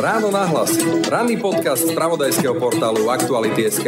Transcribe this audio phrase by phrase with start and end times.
[0.00, 0.80] Ráno na hlas.
[1.12, 3.84] Ranný podcast z pravodajského portálu Aktuality.sk.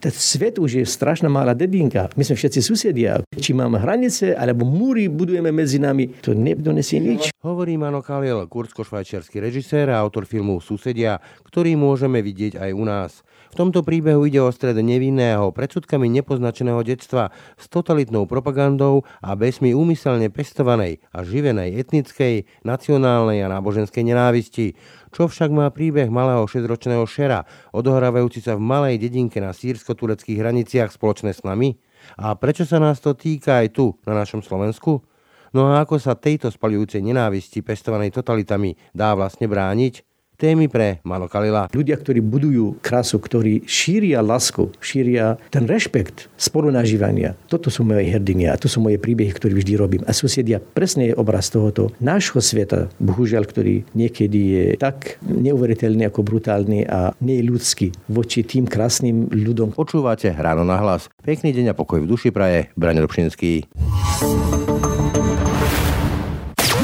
[0.00, 2.08] Ten svet už je strašná malá dedinka.
[2.16, 3.20] My sme všetci susedia.
[3.28, 7.28] Či máme hranice, alebo múry budujeme medzi nami, to nedonesie nič.
[7.44, 13.20] Hovorí Mano Kaliel, kursko-švajčiarsky režisér a autor filmu Susedia, ktorý môžeme vidieť aj u nás.
[13.50, 19.74] V tomto príbehu ide o stred nevinného, predsudkami nepoznačeného detstva s totalitnou propagandou a besmi
[19.74, 24.78] úmyselne pestovanej a živenej etnickej, nacionálnej a náboženskej nenávisti.
[25.10, 27.42] Čo však má príbeh malého 6-ročného šera,
[27.74, 31.74] odohrávajúci sa v malej dedinke na sírsko-tureckých hraniciach spoločné s nami?
[32.22, 35.02] A prečo sa nás to týka aj tu, na našom Slovensku?
[35.50, 40.09] No a ako sa tejto spalujúcej nenávisti pestovanej totalitami dá vlastne brániť?
[40.40, 41.68] Témy pre Malo Kalila.
[41.68, 47.36] Ľudia, ktorí budujú krásu, ktorí šíria lásku, šíria ten rešpekt spolunažívania.
[47.52, 50.02] Toto sú moje hrdiny a to sú moje príbehy, ktoré vždy robím.
[50.08, 56.24] A susedia presne je obraz tohoto nášho sveta, bohužiaľ, ktorý niekedy je tak neuveriteľný ako
[56.24, 59.76] brutálny a neľudský voči tým krásnym ľudom.
[59.76, 61.12] Počúvate ráno na hlas.
[61.20, 62.72] Pekný deň a pokoj v duši praje.
[62.80, 63.68] Braň Robšinský.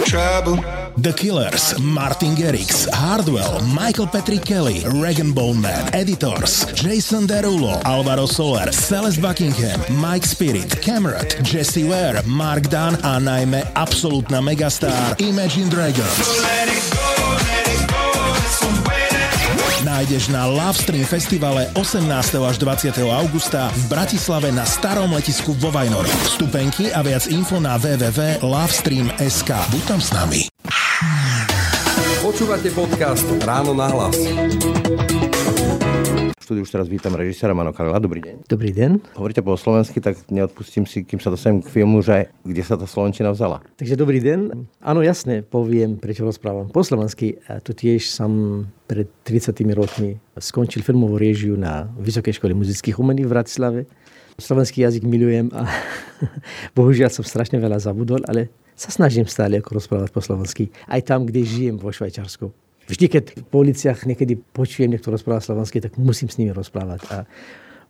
[0.07, 0.86] Trouble.
[0.97, 8.73] The Killers, Martin Garrix, Hardwell, Michael Patrick Kelly, Regan Bowman, Editors, Jason Derulo, Alvaro Soler,
[8.73, 16.47] Celeste Buckingham, Mike Spirit, Cameron, Jesse Ware, Mark Dunn a najmä absolútna megastar Imagine Dragons
[19.87, 22.11] nájdeš na Lovestream festivale 18.
[22.43, 23.01] až 20.
[23.07, 26.05] augusta v Bratislave na starom letisku vo Vajnor.
[26.27, 29.51] Vstupenky a viac info na www.lovestream.sk.
[29.73, 30.56] Buď tam s nami.
[32.27, 34.19] Počúvate podcast Ráno na hlas
[36.47, 37.99] štúdiu už teraz vítam režisera Mano Karela.
[37.99, 38.47] Dobrý deň.
[38.47, 39.19] Dobrý deň.
[39.19, 42.87] Hovoríte po slovensky, tak neodpustím si, kým sa dostanem k filmu, že kde sa tá
[42.87, 43.67] slovenčina vzala.
[43.75, 44.55] Takže dobrý deň.
[44.79, 47.43] Áno, jasne, poviem, prečo rozprávam po slovensky.
[47.51, 53.27] A tu tiež som pred 30 rokmi skončil filmovú režiu na Vysokej škole muzických umení
[53.27, 53.91] v Bratislave.
[54.37, 55.65] Slovenský jazyk milujem a
[56.77, 60.69] bohužiaľ som strašne veľa zabudol, ale sa snažím stále ako rozprávať po slovensky.
[60.85, 62.53] Aj tam, kde žijem vo Švajčarsku.
[62.87, 67.17] Vždy, keď v policiach niekedy počujem niekto rozpráva slovensky, tak musím s nimi rozprávať a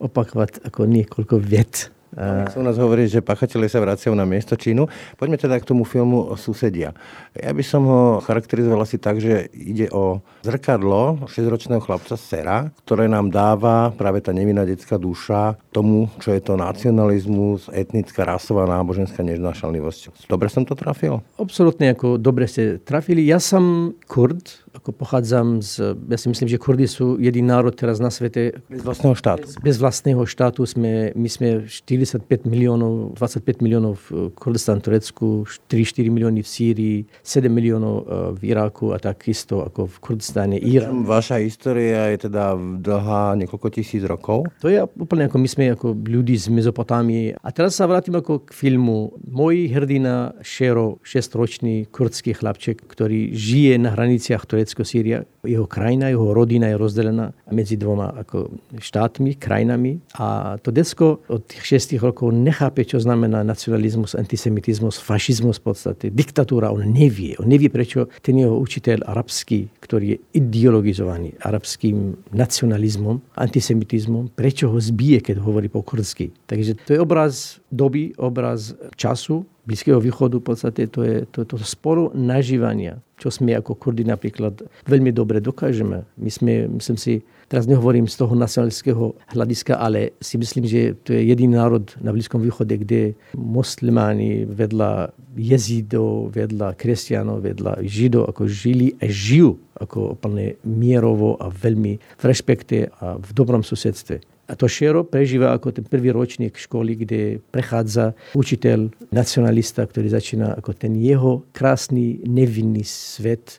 [0.00, 4.86] opakovať ako niekoľko viet sa u nás hovorí, že pachatelia sa vracajú na miesto činu.
[5.18, 6.94] Poďme teda k tomu filmu Susedia.
[7.34, 13.10] Ja by som ho charakterizoval asi tak, že ide o zrkadlo 6-ročného chlapca Sera, ktoré
[13.10, 19.20] nám dáva práve tá nevinná detská duša tomu, čo je to nacionalizmus, etnická, rasová, náboženská
[19.26, 20.28] neznášanlivosť.
[20.30, 21.20] Dobre som to trafil?
[21.36, 23.26] Absolutne, ako dobre ste trafili.
[23.26, 27.98] Ja som Kurd, ako pochádzam z, ja si myslím, že Kurdi sú jediný národ teraz
[27.98, 28.60] na svete.
[28.68, 29.46] Bez vlastného štátu.
[29.48, 31.48] Bez, bez vlastného štátu sme, my sme
[31.96, 38.02] 45 miliónov, 25 miliónov v Kurdistan, Turecku, 3-4 milióny v Sýrii, 7 miliónov e,
[38.36, 41.08] v Iráku a takisto ako v Kurdistane, Irán.
[41.08, 44.48] Vaša história je teda dlhá niekoľko tisíc rokov?
[44.60, 47.34] To je úplne ako my sme ako ľudí z Mezopotámie.
[47.40, 49.16] A teraz sa vrátim ako k filmu.
[49.24, 56.68] Môj hrdina Šero, 6-ročný kurdský chlapček, ktorý žije na hraniciach Turecko-Sýria, jeho krajina, jeho rodina
[56.68, 62.84] je rozdelená medzi dvoma ako štátmi, krajinami a to decko od tých 6 rokov nechápe,
[62.84, 67.38] čo znamená nacionalizmus, antisemitizmus, fašizmus v podstate, diktatúra, on nevie.
[67.38, 74.78] On nevie, prečo ten jeho učiteľ arabský, ktorý je ideologizovaný arabským nacionalizmom, antisemitizmom, prečo ho
[74.78, 76.34] zbije, keď hovorí po kurdsky.
[76.50, 81.58] Takže to je obraz doby, obraz času, Blízkeho východu v podstate to je to, to
[81.66, 86.06] spolu nažívania, čo sme ako Kurdi napríklad veľmi dobre dokážeme.
[86.14, 91.18] My sme, myslím si, teraz nehovorím z toho nacionalistického hľadiska, ale si myslím, že to
[91.18, 98.46] je jediný národ na Blízkom východe, kde muslimáni vedľa jezidov, vedľa kresťanov, vedľa židov ako
[98.46, 104.35] žili a žijú ako úplne mierovo a veľmi v rešpekte a v dobrom susedstve.
[104.46, 107.20] A to Šero prežíva ako ten prvý ročník školy, kde
[107.50, 113.58] prechádza učiteľ, nacionalista, ktorý začína ako ten jeho krásny, nevinný svet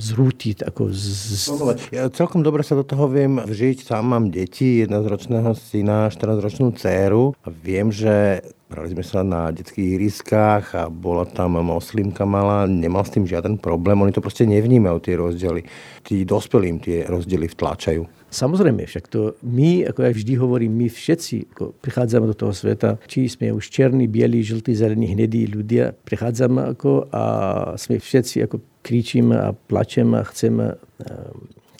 [0.00, 0.64] zrútiť.
[0.64, 1.52] Ako z...
[1.92, 3.84] Ja celkom dobre sa do toho viem vžiť.
[3.84, 9.96] Sám mám deti, jednoročného syna, 14-ročnú dceru a viem, že Brali sme sa na detských
[9.96, 14.96] ihriskách a bola tam moslimka malá, nemal s tým žiaden problém, oni to proste nevnímajú,
[15.00, 15.64] tie rozdiely.
[16.04, 18.17] Tí dospelým tie rozdiely vtláčajú.
[18.28, 23.00] Samozrejme, však to my, ako ja vždy hovorím, my všetci ako prichádzame do toho sveta,
[23.08, 27.24] či sme už černí, bieli, žltí, zelení, hnedí ľudia, prichádzame ako a
[27.80, 30.76] sme všetci ako kričíme a plačeme a chceme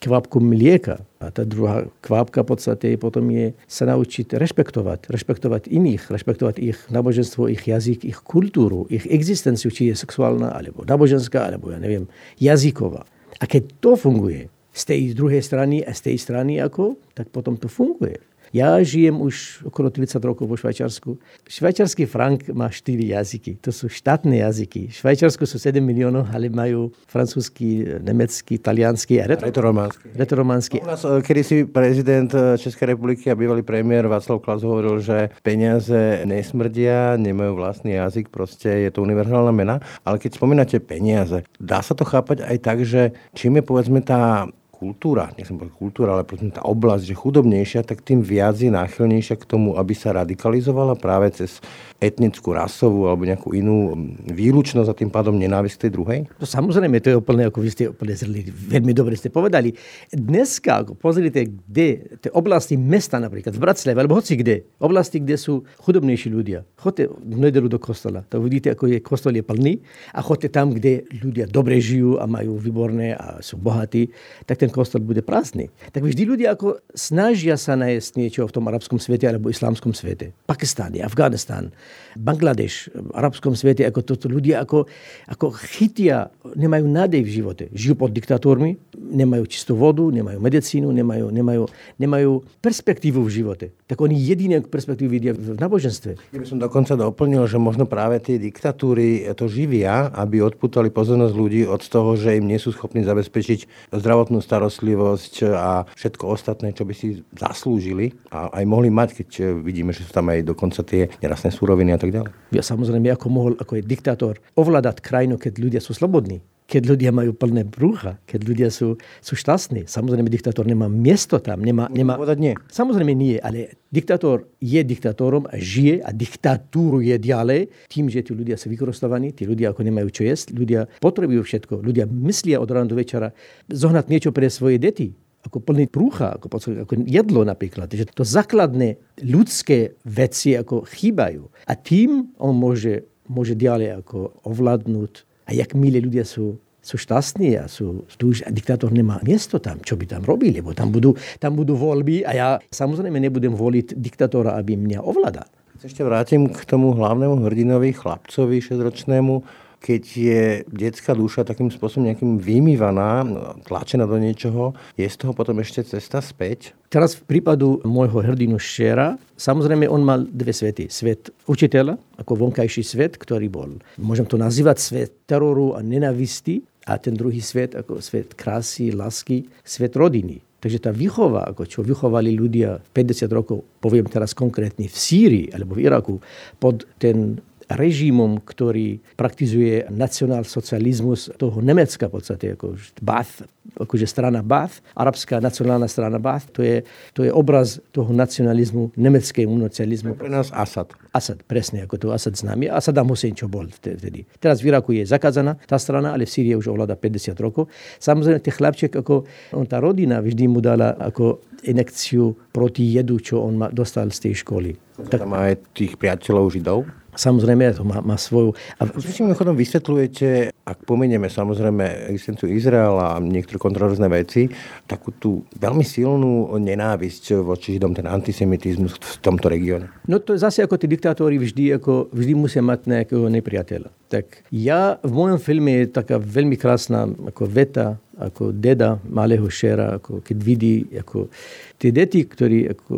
[0.00, 1.04] kvapku mlieka.
[1.18, 5.10] A tá druhá kvapka v podstate potom je sa naučiť rešpektovať.
[5.10, 10.86] Rešpektovať iných, rešpektovať ich náboženstvo, ich jazyk, ich kultúru, ich existenciu, či je sexuálna, alebo
[10.86, 12.06] náboženská, alebo ja neviem,
[12.38, 13.04] jazyková.
[13.42, 17.58] A keď to funguje z tej druhej strany a z tej strany ako, tak potom
[17.58, 18.22] to funguje.
[18.48, 21.20] Ja žijem už okolo 30 rokov vo Švajčiarsku.
[21.44, 23.60] Švajčiarsky frank má 4 jazyky.
[23.60, 24.88] To sú štátne jazyky.
[24.88, 30.06] V Švajčiarsku sú 7 miliónov, ale majú francúzsky, nemecký, taliansky a retorománsky.
[30.16, 30.76] retorománsky.
[30.80, 35.04] U nás, eh, kedy si prezident eh, Českej republiky a bývalý premiér Václav Klaus hovoril,
[35.04, 39.76] že peniaze nesmrdia, nemajú vlastný jazyk, proste je to univerzálna mena.
[40.08, 44.48] Ale keď spomínate peniaze, dá sa to chápať aj tak, že čím je povedzme tá
[44.78, 49.34] kultúra, nechcem povedať kultúra, ale potom tá oblasť, že chudobnejšia, tak tým viac je náchylnejšia
[49.34, 51.58] k tomu, aby sa radikalizovala práve cez
[51.98, 53.98] etnickú, rasovú alebo nejakú inú
[54.30, 56.20] výlučnosť a tým pádom nenávisť tej druhej?
[56.38, 59.74] To samozrejme, to je úplne, ako vy ste úplne zrli, veľmi dobre ste povedali.
[60.14, 65.34] Dneska, ako pozrite, kde, tie oblasti mesta napríklad, v Bratislave, alebo hoci kde, oblasti, kde
[65.34, 66.62] sú chudobnejší ľudia.
[66.78, 69.82] Chodte v nedelu do kostola, to vidíte, ako je kostol je plný
[70.14, 74.14] a chodte tam, kde ľudia dobre žijú a majú výborné a sú bohatí,
[74.46, 75.72] tak ten ten kostol bude prázdny.
[75.96, 80.36] Tak vždy ľudia ako snažia sa nájsť niečo v tom arabskom svete alebo islamskom svete.
[80.44, 81.72] Pakistán, Afganistán,
[82.12, 84.84] Bangladeš, v arabskom svete, ako toto ľudia ako,
[85.24, 87.64] ako chytia, nemajú nádej v živote.
[87.72, 91.64] Žijú pod diktátormi, nemajú čistú vodu, nemajú medicínu, nemajú, nemajú,
[91.96, 93.66] nemajú perspektívu v živote.
[93.88, 96.36] Tak oni jediné perspektívu vidia v náboženstve.
[96.36, 101.32] Ja by som dokonca doplnil, že možno práve tie diktatúry to živia, aby odputali pozornosť
[101.32, 106.74] ľudí od toho, že im nie sú schopní zabezpečiť zdravotnú starostlivosť starostlivosť a všetko ostatné,
[106.74, 110.82] čo by si zaslúžili a aj mohli mať, keď vidíme, že sú tam aj dokonca
[110.82, 112.34] tie nerastné súroviny a tak ďalej.
[112.50, 117.10] Ja samozrejme, ako mohol, ako je diktátor, ovládať krajinu, keď ľudia sú slobodní keď ľudia
[117.16, 119.88] majú plné brúcha, keď ľudia sú, sú šťastní.
[119.88, 121.64] Samozrejme, diktátor nemá miesto tam.
[121.64, 122.20] Nemá, nemá...
[122.36, 122.60] Nie.
[122.68, 128.36] Samozrejme nie, ale diktátor je diktátorom a žije a diktatúru je ďalej tým, že tí
[128.36, 132.68] ľudia sú vykorostovaní, tí ľudia ako nemajú čo jesť, ľudia potrebujú všetko, ľudia myslia od
[132.68, 133.32] rána do večera
[133.72, 135.16] zohnať niečo pre svoje deti
[135.48, 136.52] ako plný prúcha, ako,
[136.84, 137.88] ako jedlo napríklad.
[137.88, 141.48] Že to základné ľudské veci ako chýbajú.
[141.64, 147.56] A tým on môže, môže ďalej ako ovládnuť a jak milí ľudia sú, sú šťastní
[147.56, 151.16] a sú, tu už diktátor nemá miesto tam, čo by tam robili, lebo tam budú,
[151.40, 155.48] tam budú voľby a ja samozrejme nebudem voliť diktátora, aby mňa ovládal.
[155.78, 159.34] Ešte vrátim k tomu hlavnému hrdinovi, chlapcovi šesťročnému
[159.78, 163.22] keď je detská duša takým spôsobom nejakým vymývaná,
[163.64, 166.74] tlačená do niečoho, je z toho potom ešte cesta späť?
[166.90, 170.90] Teraz v prípadu môjho hrdinu Šera, samozrejme on mal dve svety.
[170.90, 176.96] Svet učiteľa, ako vonkajší svet, ktorý bol, môžem to nazývať svet teroru a nenavisti, a
[176.96, 180.40] ten druhý svet ako svet krásy, lásky, svet rodiny.
[180.58, 185.78] Takže tá výchova, ako čo vychovali ľudia 50 rokov, poviem teraz konkrétne v Sýrii alebo
[185.78, 186.18] v Iraku,
[186.58, 187.38] pod ten
[187.68, 193.44] režimom, ktorý praktizuje nacionálsocializmus toho Nemecka v podstate, ako Bath,
[193.76, 196.80] akože strana Bath, arabská nacionálna strana Bath, to je,
[197.12, 200.16] to je obraz toho nacionalizmu, nemeckého nacionalizmu.
[200.16, 200.96] Pre nás Asad.
[201.12, 202.72] Asad, presne, ako to Asad známy.
[202.72, 204.24] A Saddam Hussein, čo bol vtedy.
[204.40, 207.68] Teraz v Iraku je zakázaná tá strana, ale v Sýrii už ovláda 50 rokov.
[208.00, 213.42] Samozrejme, ten chlapček, ako on, tá rodina vždy mu dala ako inekciu proti jedu, čo
[213.42, 214.70] on ma, dostal z tej školy.
[214.98, 216.86] Tak má aj tých priateľov Židov?
[217.16, 218.52] Samozrejme, to má, má svoju...
[218.78, 218.84] A...
[218.84, 224.46] Čo si mimochodom vysvetľujete, ak pomenieme samozrejme existenciu Izraela a niektoré kontroverzné veci,
[224.84, 229.88] takú tú veľmi silnú nenávisť voči Židom, ten antisemitizmus v tomto regióne?
[230.04, 233.88] No to je zase ako tí diktátori vždy, ako, vždy musia mať nejakého nepriateľa.
[234.08, 240.02] Tak ja v mojom filme je taká veľmi krásna ako veta, ako deda malého šera,
[240.02, 241.30] ako keď vidí, ako
[241.78, 242.94] tie deti, ktorí ako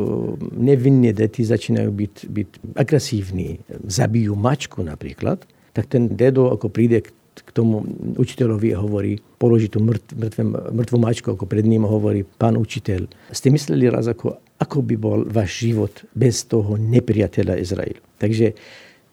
[0.56, 2.48] nevinne deti začínajú byť, byť
[2.80, 5.44] agresívni, zabijú mačku napríklad,
[5.76, 7.04] tak ten dedo ako príde
[7.40, 7.84] k tomu
[8.18, 10.42] učiteľovi a hovorí, položí tú mŕtve, mŕtve,
[10.76, 14.96] mŕtvu mačku ako pred ním a hovorí, pán učiteľ, ste mysleli raz, ako, ako by
[14.98, 18.02] bol váš život bez toho nepriateľa Izraelu.
[18.20, 18.52] Takže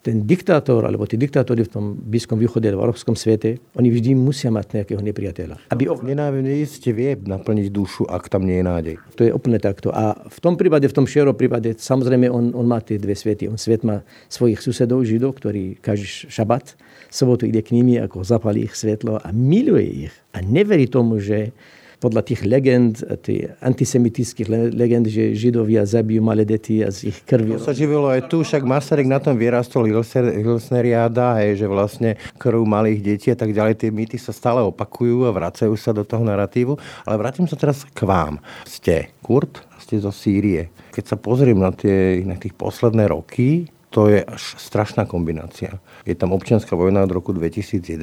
[0.08, 4.48] ten diktátor, alebo tí diktátori v tom Blízkom východe, v arabskom svete, oni vždy musia
[4.48, 5.68] mať nejakého nepriateľa.
[5.68, 6.00] Aby ov...
[6.08, 8.96] Nenávisť vie naplniť dušu, ak tam nie je nádej.
[9.20, 9.92] To je úplne takto.
[9.92, 13.52] A v tom prípade, v tom šero prípade, samozrejme, on, on má tie dve svety.
[13.52, 16.80] On svet má svojich susedov, židov, ktorí každý šabat,
[17.12, 20.16] sobotu ide k nimi, ako zapalí ich svetlo a miluje ich.
[20.32, 21.52] A neverí tomu, že
[21.98, 27.58] podľa tých legend, tých antisemitických legend, že Židovia zabijú malé deti a z ich krvi.
[27.58, 32.62] To sa živilo aj tu, však Masaryk na tom vyrastol Hilsneriáda, hej, že vlastne krv
[32.62, 36.22] malých detí a tak ďalej, tie mýty sa stále opakujú a vracajú sa do toho
[36.22, 36.78] narratívu.
[37.06, 38.38] Ale vrátim sa teraz k vám.
[38.70, 40.70] Ste Kurt, ste zo Sýrie.
[40.94, 45.80] Keď sa pozriem na, tie, na tých posledné roky, to je až strašná kombinácia.
[46.04, 47.96] Je tam občianská vojna od roku 2011,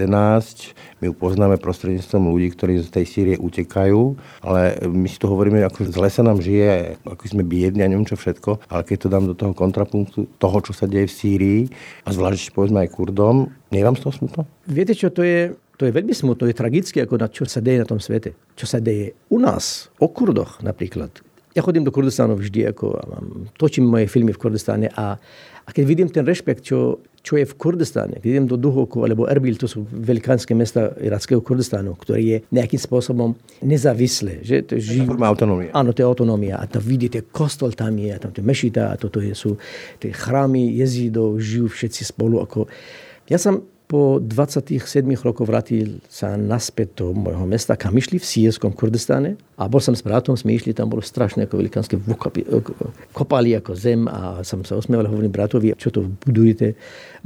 [1.01, 5.61] my ju poznáme prostredníctvom ľudí, ktorí z tej Sýrie utekajú, ale my si to hovoríme,
[5.61, 9.13] ako zle sa nám žije, ako sme biedni a neviem čo všetko, ale keď to
[9.13, 11.61] dám do toho kontrapunktu toho, čo sa deje v Sýrii,
[12.05, 14.41] a zvlášť povedzme aj Kurdom, nie vám z toho smutno?
[14.65, 17.85] Viete čo, to je, to je veľmi smutno, je tragické, ako na čo sa deje
[17.85, 18.33] na tom svete.
[18.57, 21.13] Čo sa deje u nás, o Kurdoch napríklad.
[21.55, 22.99] Ja chodím do Kurdistanu vždy, ako
[23.55, 25.23] točím moje filmy v Kurdistane a
[25.65, 29.25] a keď vidím ten rešpekt, čo, čo je v Kurdistane, keď idem do Duhoku alebo
[29.25, 33.33] Erbil, to sú velikánske mesta irackého Kurdistanu, ktoré je nejakým spôsobom
[33.65, 34.45] nezávislé.
[34.45, 35.73] Že to je forma autonómia.
[35.73, 36.61] Áno, to je autonómia.
[36.61, 39.57] A tam vidíte, kostol tam je, a tam je mešita, a toto je, sú
[39.97, 42.45] tie chrámy jezídov, žijú všetci spolu.
[42.45, 42.69] Ako...
[43.25, 48.73] Ja som po 27 rokoch vrátil sa naspäť do môjho mesta, kam išli v sírskom
[48.73, 49.37] Kurdistane.
[49.61, 51.97] A bol som s bratom, sme išli, tam bolo strašné ako velikánske
[53.13, 56.75] kopali ako zem a som sa osmieval, hovorím bratovi, čo to budujete,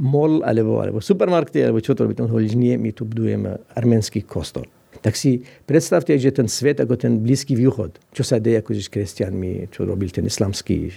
[0.03, 2.21] mol alebo, alebo supermarkety, alebo čo to robíte.
[2.21, 4.67] On hovorí, nie, my tu budujeme arménsky kostol
[4.99, 8.91] tak si predstavte, že ten svet ako ten Blízky východ, čo sa deje ako s
[8.91, 10.91] kresťanmi, čo robil ten islamský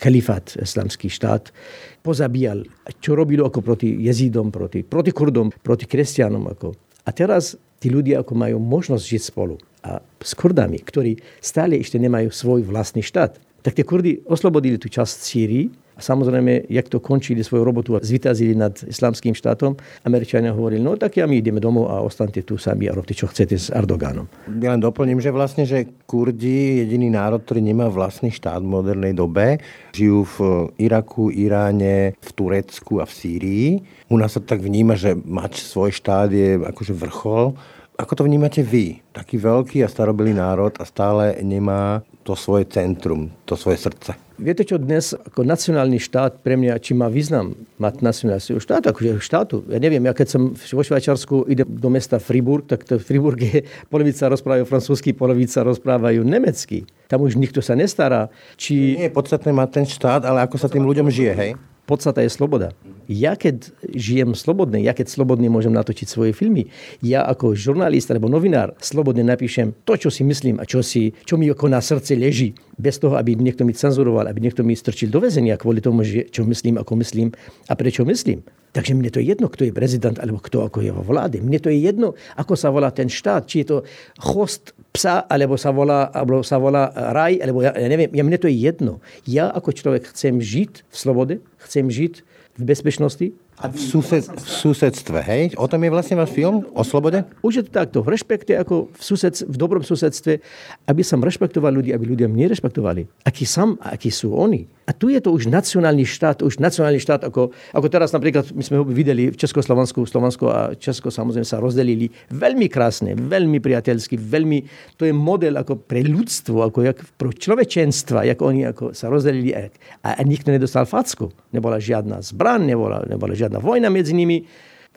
[0.00, 1.52] chalifát, islamský štát,
[2.00, 2.64] pozabíjal,
[3.00, 6.44] čo robilo ako proti jezídom, proti, proti kurdom, proti kresťanom.
[6.56, 6.72] Ako.
[7.04, 9.60] A teraz tí ľudia ako majú možnosť žiť spolu.
[9.84, 14.92] A s kurdami, ktorí stále ešte nemajú svoj vlastný štát, tak tie kurdy oslobodili tú
[14.92, 20.50] časť Sýrii, a samozrejme, jak to končili svoju robotu a zvitazili nad islamským štátom, Američania
[20.50, 23.54] hovorili, no tak ja my ideme domov a ostante tu sami a robte, čo chcete
[23.54, 24.26] s Erdogánom.
[24.58, 29.14] Ja len doplním, že vlastne, že Kurdi, jediný národ, ktorý nemá vlastný štát v modernej
[29.14, 29.62] dobe,
[29.94, 30.36] žijú v
[30.82, 33.68] Iraku, Iráne, v Turecku a v Sýrii.
[34.10, 37.54] U nás sa tak vníma, že mať svoj štát je akože vrchol.
[37.94, 39.06] Ako to vnímate vy?
[39.14, 44.18] Taký veľký a starobilý národ a stále nemá to svoje centrum, to svoje srdce.
[44.34, 49.22] Viete čo, dnes ako nacionálny štát pre mňa, či má význam mať nacionálny štát, akože
[49.22, 49.62] štátu.
[49.70, 53.62] Ja neviem, ja keď som vo Švajčarsku idem do mesta Friburg, tak to Friburg je,
[53.86, 56.90] polovica rozprávajú francúzsky, polovica rozprávajú nemecky.
[57.06, 58.26] Tam už nikto sa nestará.
[58.58, 58.98] Či...
[58.98, 61.54] Nie je podstatné mať ten štát, ale ako sa tým ľuďom žije, hej?
[61.84, 62.72] Podstata je sloboda.
[63.04, 66.72] Ja keď žijem slobodne, ja keď slobodne môžem natočiť svoje filmy,
[67.04, 71.36] ja ako žurnalista alebo novinár slobodne napíšem to, čo si myslím a čo, si, čo
[71.36, 75.12] mi ako na srdce leží, bez toho, aby niekto mi cenzuroval, aby niekto mi strčil
[75.12, 77.28] do väzenia kvôli tomu, že čo myslím, ako myslím
[77.68, 78.40] a prečo myslím.
[78.74, 81.38] Takže mne to je jedno, kto je prezident alebo kto ako je vo vláde.
[81.38, 83.46] Mne to je jedno, ako sa volá ten štát.
[83.46, 83.78] Či je to
[84.18, 88.10] chost psa, alebo sa volá, alebo sa volá raj, alebo ja, ja neviem.
[88.10, 88.98] Ja, mne to je jedno.
[89.30, 92.26] Ja ako človek chcem žiť v slobode, chcem žiť
[92.58, 95.42] v bezpečnosti, v, sused, v susedstve, hej?
[95.54, 96.66] O tom je vlastne váš film?
[96.74, 97.22] O slobode?
[97.40, 98.02] Už je to takto.
[98.02, 100.42] V rešpekte, ako v, sused, v dobrom susedstve,
[100.90, 103.06] aby som rešpektoval ľudí, aby ľudia mňa rešpektovali.
[103.22, 104.66] Akí som a akí sú oni.
[104.84, 108.60] A tu je to už nacionálny štát, už nacionálny štát, ako, ako teraz napríklad, my
[108.60, 112.12] sme ho videli v Československu, Slovensko a Česko samozrejme sa rozdelili.
[112.28, 114.66] Veľmi krásne, veľmi priateľsky, veľmi,
[115.00, 119.56] to je model ako pre ľudstvo, ako jak, pro človečenstva, ako oni ako sa rozdelili
[119.56, 119.72] a,
[120.04, 121.32] a, nikto nedostal facku.
[121.48, 124.48] Nebola žiadna zbran, nebola, nebola žiadna žiadna vojna medzi nimi.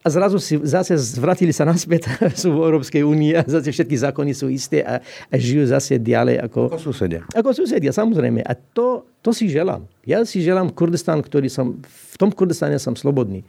[0.06, 2.08] A zrazu si zase zvratili sa naspäť,
[2.42, 6.48] sú v Európskej únii a zase všetky zákony sú isté a, a žijú zase ďalej
[6.48, 6.72] ako...
[6.72, 7.22] Ako susedia.
[7.36, 8.40] Ako susedia, samozrejme.
[8.46, 9.84] A to, to si želám.
[10.08, 11.82] Ja si želám Kurdistan, ktorý som...
[11.84, 13.44] V tom Kurdistane som slobodný.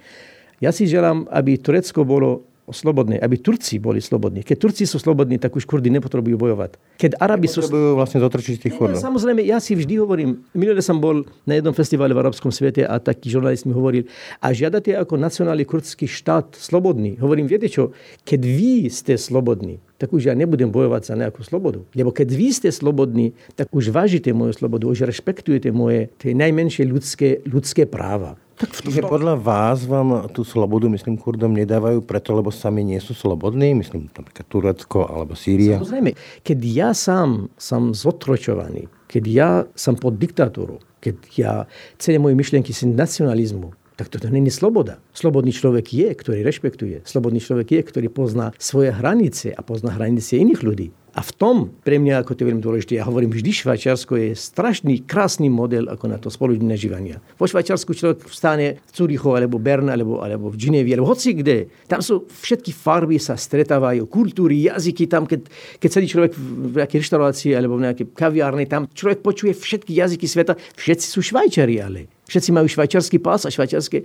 [0.58, 4.44] Ja si želám, aby Turecko bolo slobodní, aby Turci boli slobodní.
[4.44, 6.76] Keď Turci sú slobodní, tak už Kurdy nepotrebujú bojovať.
[7.00, 7.64] Keď Arabi sú...
[7.64, 9.00] Potrebujú vlastne zotročiť tých Kurdov.
[9.00, 13.00] Samozrejme, ja si vždy hovorím, minulé som bol na jednom festivale v arabskom svete a
[13.00, 14.06] taký žurnalist mi hovoril,
[14.38, 17.18] a žiadate ako nacionálny kurdský štát slobodný.
[17.18, 17.92] Hovorím, viete čo,
[18.24, 21.82] keď vy ste slobodní, tak už ja nebudem bojovať za nejakú slobodu.
[21.92, 26.86] Lebo keď vy ste slobodní, tak už vážite moju slobodu, už rešpektujete moje tie najmenšie
[26.86, 28.38] ľudské, ľudské práva.
[28.58, 33.14] Tak Čiže podľa vás vám tú slobodu, myslím, Kurdom nedávajú preto, lebo sami nie sú
[33.14, 33.70] slobodní?
[33.70, 35.78] Myslím, napríklad Turecko alebo Sýria.
[35.78, 41.52] Samozrejme, keď ja sám som zotročovaný, keď ja som pod diktatúrou, keď ja
[42.02, 45.02] celé moje myšlienky sú nacionalizmu, tak toto není sloboda.
[45.10, 47.02] Slobodný človek je, ktorý rešpektuje.
[47.02, 50.88] Slobodný človek je, ktorý pozná svoje hranice a pozná hranice iných ľudí.
[51.18, 54.30] A v tom pre mňa, ako to je veľmi dôležité, ja hovorím vždy, Švajčiarsko je
[54.38, 57.18] strašný, krásny model ako na to spoločné živania.
[57.34, 61.66] Vo Švajčiarsku človek vstane v Cúrichu, alebo Bern, alebo, alebo v Ženevi, alebo hoci kde.
[61.90, 65.50] Tam sú všetky farby sa stretávajú, kultúry, jazyky, tam keď,
[65.82, 70.26] keď sedí človek v nejakej reštaurácii alebo v nejakej kaviárne, tam človek počuje všetky jazyky
[70.30, 72.17] sveta, všetci sú Švajčari, ale.
[72.28, 74.04] Všetci majú švajčiarsky pás a švajčiarsky,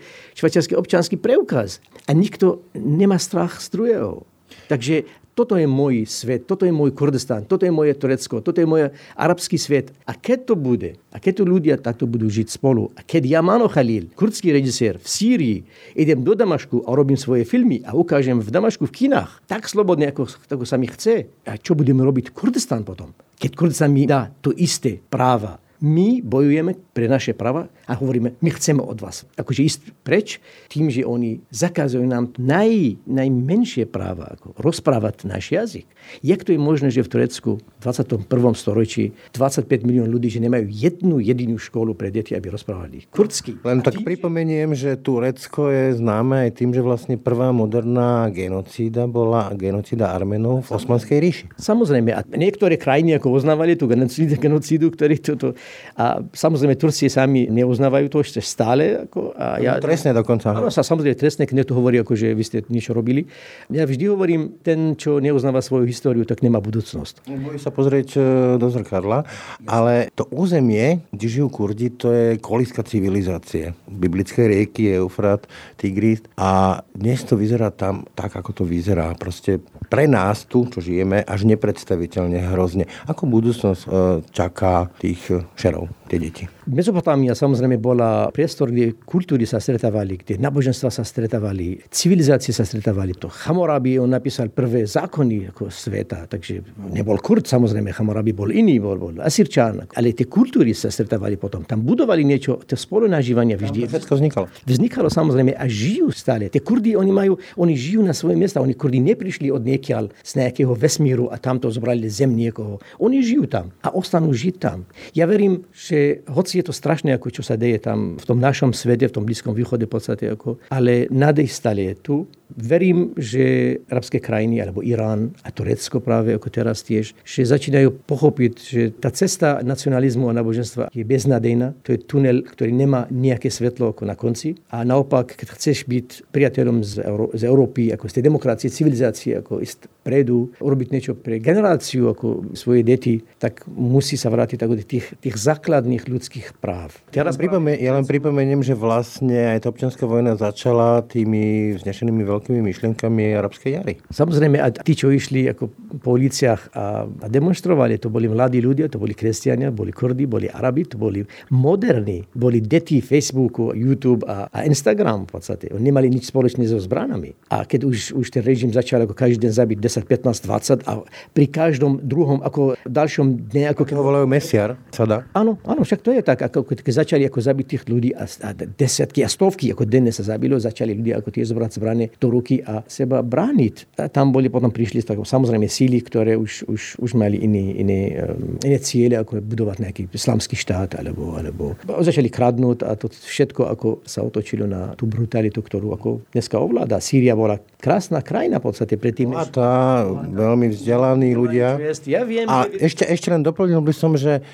[0.79, 1.83] občanský preukaz.
[2.07, 4.23] A nikto nemá strach z druhého.
[4.71, 5.03] Takže
[5.33, 8.93] toto je môj svet, toto je môj Kurdistan, toto je moje Turecko, toto je môj
[9.17, 9.89] arabský svet.
[10.05, 13.41] A keď to bude, a keď tu ľudia takto budú žiť spolu, a keď ja,
[13.41, 15.57] Mano Khalil, kurdský režisér v Sýrii,
[15.97, 20.13] idem do Damašku a robím svoje filmy a ukážem v Damašku v kinách, tak slobodne,
[20.13, 21.33] ako, ako sa mi chce.
[21.49, 23.09] A čo budeme robiť Kurdistan potom?
[23.41, 28.49] Keď Kurdistan mi dá to isté práva, my bojujeme pre naše práva a hovoríme, my
[28.55, 30.39] chceme od vás akože ísť preč
[30.71, 35.87] tým, že oni zakazujú nám naj, najmenšie práva, ako rozprávať náš jazyk.
[36.23, 38.23] Jak to je možné, že v Turecku v 21.
[38.55, 43.59] storočí 25 milión ľudí, že nemajú jednu jedinú školu pre deti, aby rozprávali kurdsky.
[43.67, 49.03] Len tak tým, pripomeniem, že Turecko je známe aj tým, že vlastne prvá moderná genocída
[49.03, 51.45] bola genocída Armenov v Osmanskej ríši.
[51.59, 52.15] Samozrejme.
[52.15, 55.59] A niektoré krajiny ako uznávali tú genocídu, ktorý toto
[55.93, 59.05] a samozrejme Turci sami neuznávajú to ešte stále.
[59.05, 60.53] Ako, a ja, trestné dokonca.
[60.53, 63.29] Áno, sa samozrejme trestné, keď to hovorí, ako, že vy ste niečo robili.
[63.69, 67.29] Ja vždy hovorím, ten, čo neuznáva svoju históriu, tak nemá budúcnosť.
[67.29, 68.19] Bojí sa pozrieť e,
[68.57, 69.25] do zrkadla,
[69.69, 73.77] ale to územie, kde žijú Kurdi, to je koliska civilizácie.
[73.85, 75.45] Biblické rieky, Eufrat,
[75.77, 79.13] Tigris a dnes to vyzerá tam tak, ako to vyzerá.
[79.17, 79.61] Proste
[79.93, 82.89] pre nás tu, čo žijeme, až nepredstaviteľne hrozne.
[83.05, 83.89] Ako budúcnosť e,
[84.33, 85.21] čaká tých
[85.53, 86.43] šerov, tie deti?
[86.69, 93.17] Mezopotámia samozrejme bola priestor, kde kultúry sa stretávali, kde náboženstva sa stretávali, civilizácie sa stretávali.
[93.17, 96.61] To Hammurabi, on napísal prvé zákony ako sveta, takže
[96.93, 101.65] nebol Kurd samozrejme, Hammurabi bol iný, bol, bol Asirčan, ale tie kultúry sa stretávali potom.
[101.65, 103.89] Tam budovali niečo, to spolunažívanie vždy.
[103.89, 104.45] Tam všetko vznikalo.
[104.69, 106.51] Vznikalo samozrejme a žijú stále.
[106.53, 110.31] Tie Kurdy, oni majú, oni žijú na svoje miesta, oni Kurdi neprišli od niekiaľ z
[110.43, 112.77] nejakého vesmíru a tamto zobrali zem niekoho.
[112.99, 114.85] Oni žijú tam a ostanú žiť tam.
[115.15, 118.37] Ja verím, že hoci hoci je to strašné, ako čo sa deje tam v tom
[118.37, 121.07] našom svete, v tom Blízkom východe v podstate, ako, ale
[121.49, 122.15] stále je tu
[122.51, 128.53] verím, že arabské krajiny, alebo Irán a Turecko práve ako teraz tiež, že začínajú pochopiť,
[128.59, 131.73] že tá cesta nacionalizmu a náboženstva je beznadejná.
[131.87, 134.59] To je tunel, ktorý nemá nejaké svetlo ako na konci.
[134.69, 139.39] A naopak, keď chceš byť priateľom z, Euró- z Európy, ako z tej demokracie, civilizácie,
[139.39, 144.73] ako ísť predu, urobiť niečo pre generáciu, ako svoje deti, tak musí sa vrátiť ako
[144.83, 146.99] tých, tých základných ľudských práv.
[147.15, 152.42] Teraz pripome- ja len pripomeniem, že vlastne aj tá občianská vojna začala tými vznešenými veľkými
[152.43, 153.93] veľkými myšlienkami arabskej jary.
[154.11, 155.71] Samozrejme, a tí, čo išli ako
[156.03, 160.51] po uliciach a, a demonstrovali, to boli mladí ľudia, to boli kresťania, boli kurdi, boli
[160.51, 161.23] arabi, to boli
[161.55, 165.71] moderní, boli deti Facebooku, YouTube a, a Instagram v podstate.
[165.71, 167.31] Oni nemali nič spoločné so zbranami.
[167.47, 170.91] A keď už, už ten režim začal ako každý deň zabiť 10, 15, 20 a
[171.31, 173.71] pri každom druhom, ako ďalšom dne...
[173.71, 173.95] Ako keď...
[173.95, 175.23] ho volajú mesiar, sa dá?
[175.31, 176.43] Áno, áno, však to je tak.
[176.43, 180.25] Ako keď začali ako zabiť tých ľudí a, a desiatky a stovky ako denne sa
[180.25, 183.99] zabilo, začali ľudia ako tie zobrať zbranie do ruky a seba brániť.
[183.99, 187.99] A tam boli potom prišli tak, samozrejme síly, ktoré už, už, už mali iné, iné,
[188.23, 193.67] um, iné ciele, ako budovať nejaký islamský štát, alebo, alebo začali kradnúť a to všetko
[193.67, 197.03] ako sa otočilo na tú brutalitu, ktorú ako dneska ovláda.
[197.03, 199.35] Sýria bola krásna krajina v podstate predtým.
[199.35, 201.75] A tá, veľmi vzdelaní ľudia.
[202.07, 204.45] Ja viem, a ešte, ešte len doplnil by som, že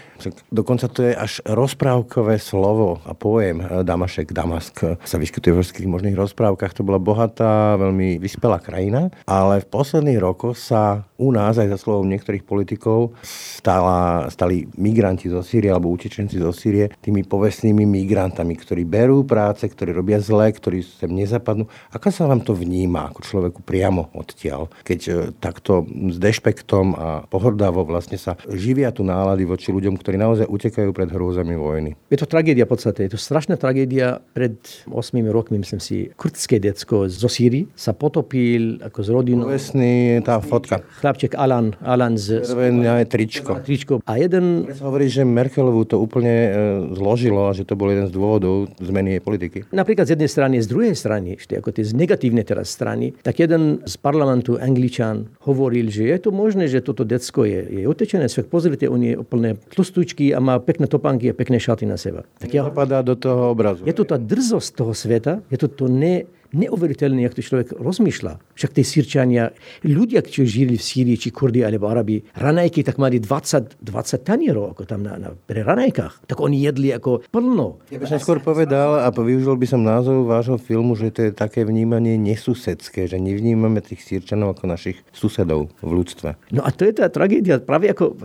[0.50, 5.90] dokonca to je až rozprávkové slovo a pojem eh, Damašek, Damask sa vyskytuje vo všetkých
[5.90, 6.74] možných rozprávkach.
[6.80, 11.78] To bola bohatá veľmi vyspelá krajina, ale v posledných rokoch sa u nás, aj za
[11.78, 18.56] slovom niektorých politikov, stala, stali migranti zo Sýrie alebo utečenci zo Sýrie tými povestnými migrantami,
[18.56, 21.68] ktorí berú práce, ktorí robia zle, ktorí sem nezapadnú.
[21.92, 27.08] Ako sa vám to vníma ako človeku priamo odtiaľ, keď e, takto s dešpektom a
[27.28, 32.00] pohrdavo vlastne sa živia tu nálady voči ľuďom, ktorí naozaj utekajú pred hrôzami vojny?
[32.08, 33.04] Je to tragédia v podstate.
[33.06, 34.24] Je to strašná tragédia.
[34.32, 34.96] Pred 8
[35.28, 39.46] rokmi, myslím si, kurdské decko zo Sýrii sa potopil ako z rodinou.
[39.50, 40.80] Povestný tá fotka.
[41.10, 42.46] Chlapček Alan, Alan z...
[42.46, 43.58] Červené tričko.
[43.66, 44.06] tričko.
[44.06, 44.70] A jeden...
[44.78, 46.50] Sa hovorí, že Merkelovú to úplne e,
[46.94, 49.58] zložilo a že to bol jeden z dôvodov zmeny jej politiky.
[49.74, 53.42] Napríklad z jednej strany, z druhej strany, ešte ako tie z negatívne teraz strany, tak
[53.42, 58.30] jeden z parlamentu Angličan hovoril, že je to možné, že toto decko je, je otečené,
[58.30, 62.22] však pozrite, on je úplne tlustučky a má pekné topánky a pekné šaty na seba.
[62.38, 62.62] Tak ja...
[62.70, 63.82] Zapadá do toho obrazu.
[63.82, 68.42] Je to tá drzosť toho sveta, je to to ne, neuveriteľné, jak to človek rozmýšľa.
[68.58, 69.54] Však tie Sýrčania,
[69.86, 74.74] ľudia, čo žili v Sýrii, či Kurdi alebo Arabi, ranajky tak mali 20, 20 tanierov
[74.74, 76.26] ako tam na, na, pre ranajkách.
[76.26, 77.82] Tak oni jedli ako plno.
[77.94, 81.32] Ja by som skôr povedal a využil by som názov vášho filmu, že to je
[81.34, 86.36] také vnímanie nesusedské, že nevnímame tých Sýrčanov ako našich susedov v ľudstve.
[86.54, 87.62] No a to je tá tragédia.
[87.62, 88.18] Práve ako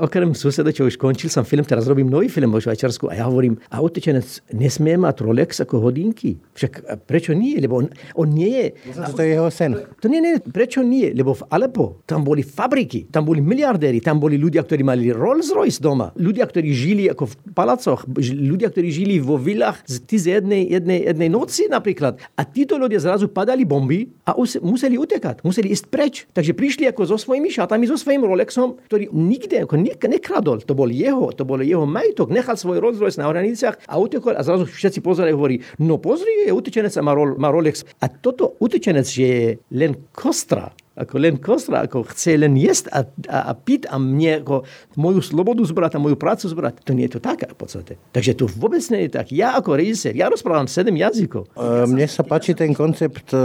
[0.00, 3.82] okrem už končil som film, teraz robím nový film o Švajčiarsku a ja hovorím, a
[3.82, 6.38] otečenec nesmie mať Rolex ako hodinky?
[6.54, 7.58] Však prečo nie?
[7.58, 8.66] Lebo on, on nie je...
[8.94, 9.74] To je jeho sen.
[9.98, 11.10] To nie, nie, prečo nie?
[11.10, 15.50] Lebo v Alepo tam boli fabriky, tam boli miliardéri, tam boli ľudia, ktorí mali Rolls
[15.50, 20.24] Royce doma, ľudia, ktorí žili ako v palacoch, ľudia, ktorí žili vo vilách z, z
[20.38, 22.20] jednej, jednej, jednej noci napríklad.
[22.38, 26.14] A títo ľudia zrazu padali bomby a museli utekať, museli ísť preč.
[26.30, 30.88] Takže prišli ako so svojimi šatami, so svojím Rolexom, ktorý nikde ako nekradol, to bol
[30.88, 34.68] jeho, to bol jeho majetok, nechal svoj Rolls Royce na hraniciach a utekol a zrazu
[34.68, 37.82] všetci pozerajú, hovorí, no pozri, je utečenec a má, má Rolex.
[37.98, 43.02] A toto utečenec, že je len kostra, ako len kostra, ako chce len jesť a,
[43.26, 44.62] a, a piť a mne ako
[44.94, 46.86] moju slobodu zbrať a moju prácu zbrať.
[46.86, 47.98] To nie je to tak v podstate.
[48.14, 49.34] Takže to vôbec nie je tak.
[49.34, 51.50] Ja ako režisér, ja rozprávam sedem jazykov.
[51.54, 53.38] E, mne sa páči ten koncept e,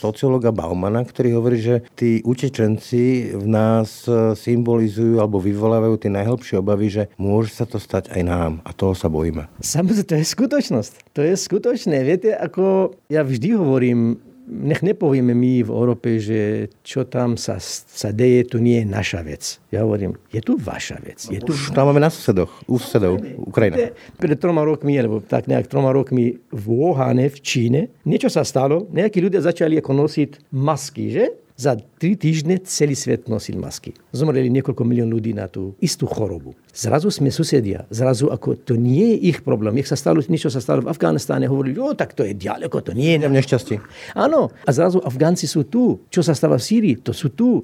[0.00, 6.64] sociológa Baumana, ktorý hovorí, že tí utečenci v nás e, symbolizujú alebo vyvolávajú tie najhlbšie
[6.64, 9.52] obavy, že môže sa to stať aj nám a toho sa bojíme.
[9.60, 10.92] Samozrejme, to je skutočnosť.
[11.12, 11.96] To je skutočné.
[12.08, 18.10] Viete, ako ja vždy hovorím, nech nepovieme my v Európe, že čo tam sa, sa
[18.10, 19.62] deje, to nie je naša vec.
[19.70, 21.22] Ja hovorím, je tu vaša vec.
[21.30, 21.54] Je tu...
[21.54, 23.94] Už tam máme na susedoch, u susedov, Ukrajina.
[24.18, 28.90] Pred troma rokmi, alebo tak nejak troma rokmi v Wuhane, v Číne, niečo sa stalo,
[28.90, 31.24] nejakí ľudia začali ako nosiť masky, že?
[31.54, 33.92] Za tri týždne celý svet nosil masky.
[34.16, 36.56] Zomreli niekoľko milión ľudí na tú istú chorobu.
[36.72, 37.84] Zrazu sme susedia.
[37.92, 39.76] Zrazu ako to nie je ich problém.
[39.76, 42.96] Nech sa stalo, niečo sa stalo v Afganistáne, hovorili, o, tak to je ďaleko, to
[42.96, 43.28] nie je.
[43.28, 43.76] Nešťastie.
[44.16, 44.48] Áno.
[44.64, 46.08] A zrazu Afgánci sú tu.
[46.08, 47.60] Čo sa stáva v Sýrii, to sú tu.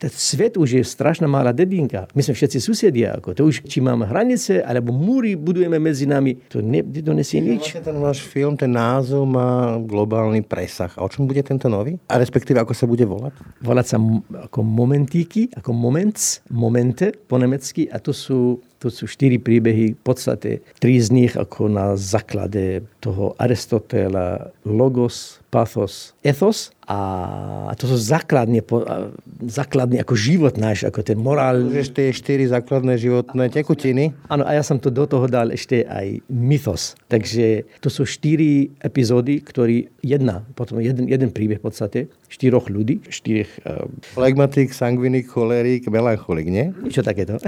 [0.00, 2.08] Ten svet už je strašná malá dedinka.
[2.16, 3.20] My sme všetci susedia.
[3.20, 3.36] Ako.
[3.36, 7.76] To už, či máme hranice, alebo múry budujeme medzi nami, to ne, nedonesie nič.
[7.76, 10.88] Vlastne ten váš film, ten názov má globálny presah.
[10.96, 12.00] A o čom bude tento nový?
[12.08, 13.34] A respektíve, ako sa bude volať?
[13.74, 13.98] Volať sa
[14.46, 20.02] ako momentíky, ako moments, momente po nemecky a to sú to sú štyri príbehy, v
[20.04, 27.96] podstate tri z nich ako na základe toho Aristotela logos, pathos, ethos a to sú
[27.96, 28.60] základne,
[29.48, 31.64] základne ako život náš, ako ten morál.
[31.64, 34.12] Už tie štyri základné životné tekutiny.
[34.28, 36.92] Áno, a ja som to do toho dal ešte aj mythos.
[37.08, 43.00] Takže to sú štyri epizódy, ktorý jedna, potom jeden, jeden príbeh v podstate, štyroch ľudí,
[43.08, 43.64] štyrich...
[43.64, 46.74] Uh, Flegmatik, sangvinik, cholerik, melancholik, nie?
[46.92, 47.40] Čo takéto.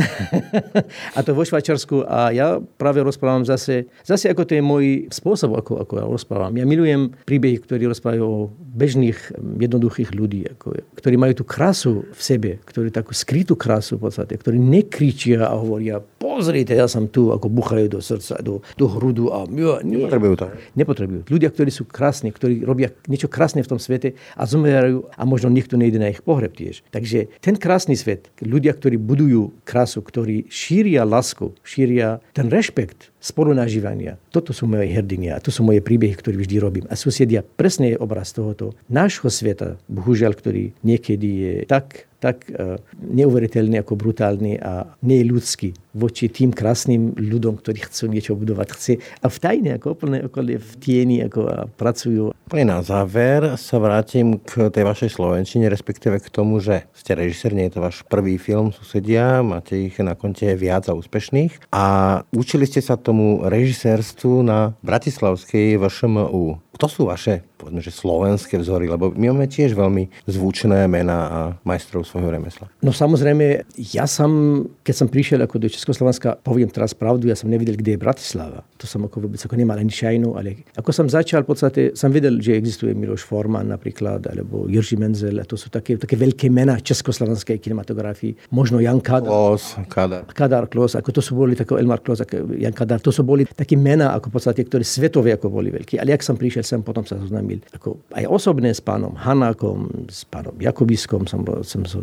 [1.16, 5.58] a to vo Švajčarsku a ja práve rozprávam zase, zase ako to je môj spôsob,
[5.58, 6.54] ako, ako ja rozprávam.
[6.54, 12.20] Ja milujem príbehy, ktorí rozprávajú o bežných, jednoduchých ľudí, ako, ktorí majú tú krásu v
[12.22, 17.32] sebe, ktorí takú skrytú krásu v podstate, ktorí nekričia a hovoria, pozrite, ja som tu,
[17.32, 19.66] ako buchajú do srdca, do, do hrudu a nie.
[20.04, 20.46] Nepotrebujú to.
[20.76, 21.20] Nepotrebujú.
[21.26, 25.48] Ľudia, ktorí sú krásni, ktorí robia niečo krásne v tom svete a zomierajú a možno
[25.48, 26.84] nikto nejde na ich pohreb tiež.
[26.92, 34.20] Takže ten krásny svet, ľudia, ktorí budujú krásu, ktorí šíria lásku, šíria ten rešpekt spolunažívania.
[34.28, 36.86] Toto sú moje hrdinia a to sú moje príbehy, ktoré vždy robím.
[36.92, 42.74] A susedia presne je obraz tohoto nášho sveta, bohužiaľ, ktorý niekedy je tak tak uh,
[42.98, 48.68] neuveriteľný ako brutálny a neľudský voči tým krásnym ľuďom, ktorí chcú niečo budovať.
[48.74, 52.34] Chce a v tajne, ako úplne okolie v tieni, ako a pracujú.
[52.52, 57.70] Na záver sa vrátim k tej vašej slovenčine, respektíve k tomu, že ste režisér, nie
[57.70, 61.84] je to váš prvý film, susedia, máte ich na konte viac a úspešných a
[62.34, 66.60] učili ste sa tomu režisérstvu na Bratislavskej VŠMU.
[66.76, 68.86] Kto sú vaše, povedzme, že slovenské vzory?
[68.86, 72.68] Lebo my máme tiež veľmi zvučné mená a majstrov svojho remesla.
[72.84, 73.64] No samozrejme,
[73.96, 77.96] ja som, keď som prišiel ako do Československa, poviem teraz pravdu, ja som nevidel, kde
[77.96, 78.60] je Bratislava.
[78.76, 82.12] To som ako vôbec ako nemal ani šajnu, ale ako som začal, v podstate som
[82.12, 86.52] vedel, že existuje Miloš Forman napríklad, alebo Jiří Menzel, a to sú také, také veľké
[86.52, 88.52] mená československej kinematografii.
[88.52, 89.32] Možno Jan Kadar.
[89.32, 90.28] Klos, Kadar.
[90.28, 93.48] Kadar, Klos, ako to sú boli, tako Elmar Klos, ako Jan Kadar, to sú boli
[93.48, 95.96] také mená, ako v podstate, ktoré svetové ako boli veľké.
[95.96, 97.60] Ale jak som prišiel sem, potom sa zoznámil zoznámil.
[97.74, 102.02] Ako aj osobne s pánom Hanákom, s pánom Jakobiskom som, som sa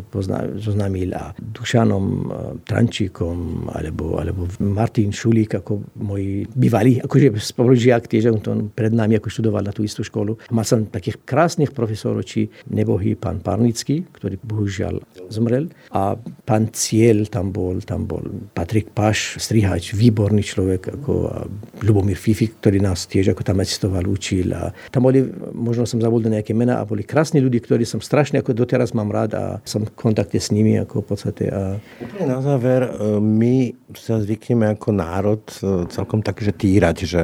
[0.56, 2.26] zoznámil a Dušanom e,
[2.64, 9.28] Trančíkom alebo, alebo Martin Šulík ako môj bývalý, akože spolužiak tiež, on pred nami ako
[9.28, 10.40] študoval na tú istú školu.
[10.50, 14.94] Mal som takých krásnych profesorov, či nebohý pán Parnický, ktorý bohužiaľ
[15.28, 16.16] zomrel a
[16.48, 18.24] pán Ciel tam bol, tam bol
[18.56, 21.12] Patrik Paš, strihač, výborný človek, ako
[21.84, 24.54] Lubomír Fifi, ktorý nás tiež ako tam asistoval, učil.
[24.54, 28.40] A tam boli, možno som zabudol nejaké mená a boli krásni ľudí, ktorí som strašne
[28.40, 31.44] ako doteraz mám rád a som v kontakte s nimi ako v podstate.
[31.50, 31.78] A...
[32.02, 33.54] Úplne na záver, e, my
[33.96, 37.22] sa zvykneme ako národ e, celkom tak, že týrať, že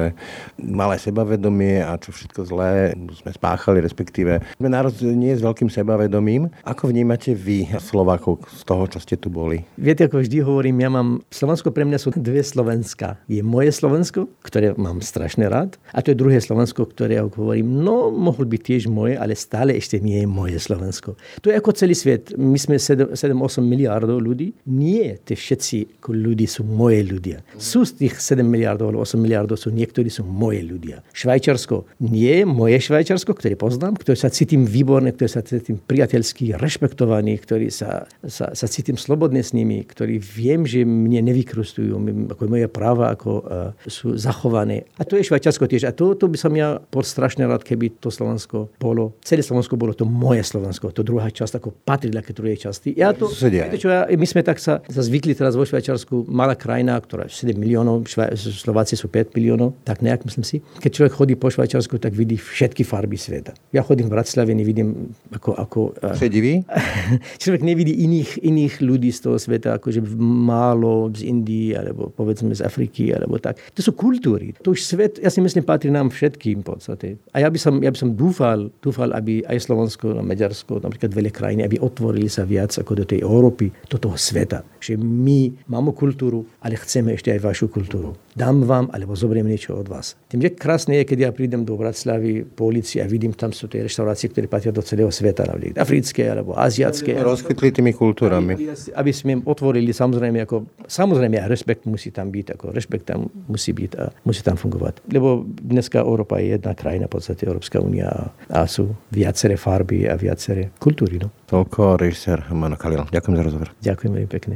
[0.57, 6.49] malé sebavedomie a čo všetko zlé sme spáchali, respektíve sme národ nie s veľkým sebavedomím.
[6.65, 9.61] Ako vnímate vy Slovákov z toho, čo ste tu boli?
[9.77, 13.21] Viete, ako vždy hovorím, ja mám, Slovensko pre mňa sú dve Slovenska.
[13.29, 17.83] Je moje Slovensko, ktoré mám strašne rád, a to je druhé Slovensko, ktoré, ako hovorím,
[17.85, 21.13] no, mohol byť tiež moje, ale stále ešte nie je moje Slovensko.
[21.45, 22.33] To je ako celý svet.
[22.33, 23.13] My sme 7-8
[23.61, 24.57] miliardov ľudí.
[24.65, 27.45] Nie, tie všetci ľudí sú moje ľudia.
[27.61, 31.03] Sú z tých 7 miliardov alebo 8 miliardov sú niektorí sú moje ľudia.
[31.11, 36.55] Švajčiarsko nie je moje Švajčiarsko, ktoré poznám, ktoré sa cítim výborne, ktoré sa cítim priateľský,
[36.55, 41.93] rešpektovaný, ktorý sa, sa, sa cítim slobodne s nimi, ktorí viem, že mne nevykrustujú,
[42.31, 44.87] ako moje práva ako, uh, sú zachované.
[44.95, 45.91] A to je Švajčiarsko tiež.
[45.91, 49.75] A to, to by som ja bol strašne rád, keby to Slovensko bolo, celé Slovensko
[49.75, 52.93] bolo to moje Slovensko, to druhá časť ako patrí k druhej časti.
[52.95, 56.53] Ja to, viete, čo, ja, my sme tak sa, sa zvykli teraz vo Švajčiarsku, malá
[56.53, 60.61] krajina, ktorá 7 miliónov, Švaj, Slováci sú 5 miliónov, tak nejak myslím si.
[60.79, 63.55] Keď človek chodí po Švajčiarsku, tak vidí všetky farby sveta.
[63.73, 65.49] Ja chodím v Bratislave, nevidím ako...
[65.57, 65.79] ako
[66.19, 66.61] Sedivý?
[67.43, 72.61] človek nevidí iných, iných ľudí z toho sveta, akože málo z Indii, alebo povedzme z
[72.61, 73.57] Afriky, alebo tak.
[73.73, 74.53] To sú kultúry.
[74.61, 77.07] To už svet, ja si myslím, patrí nám všetkým v podstate.
[77.33, 81.11] A ja by som, ja by som dúfal, dúfal, aby aj Slovensko, a Maďarsko, napríklad
[81.11, 84.63] veľké krajiny, aby otvorili sa viac ako do tej Európy, do toho sveta.
[84.77, 89.75] Že my máme kultúru, ale chceme ešte aj vašu kultúru dám vám, alebo zoberiem niečo
[89.75, 90.15] od vás.
[90.31, 93.67] Tým, že krásne je, keď ja prídem do Bratislavy po ulici a vidím, tam sú
[93.67, 97.19] tie reštaurácie, ktoré patria do celého sveta, napríklad africké alebo aziatské.
[97.19, 98.55] Rozchytli tými kultúrami.
[98.55, 98.65] Aby,
[98.95, 103.75] aby sme otvorili, samozrejme, ako, samozrejme, a rešpekt musí tam byť, ako rešpekt tam musí
[103.75, 105.03] byť a musí tam fungovať.
[105.11, 110.07] Lebo dneska Európa je jedna krajina, v podstate Európska únia a, a sú viaceré farby
[110.07, 111.19] a viaceré kultúry.
[111.19, 111.31] No.
[111.51, 113.03] Toľko režisér Mano Kalil.
[113.11, 113.67] Ďakujem za rozhovor.
[113.83, 114.55] Ďakujem veľmi pekne.